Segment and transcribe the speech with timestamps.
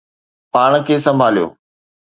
[0.53, 1.47] پاڻ کي سنڀاليو